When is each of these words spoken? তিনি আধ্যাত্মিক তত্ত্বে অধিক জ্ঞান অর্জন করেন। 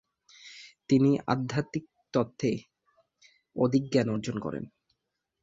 তিনি 0.89 1.11
আধ্যাত্মিক 1.27 1.85
তত্ত্বে 2.13 2.51
অধিক 3.55 3.83
জ্ঞান 3.91 4.07
অর্জন 4.09 4.35
করেন। 4.39 4.63